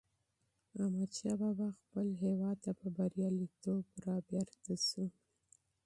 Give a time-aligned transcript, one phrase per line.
[0.81, 4.47] احمدشاه بابا خپل هېواد ته په بریالیتوب راستون
[4.89, 5.05] شو.